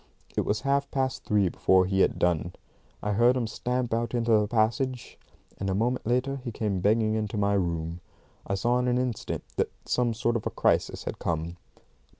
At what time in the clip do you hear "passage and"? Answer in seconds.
4.47-5.69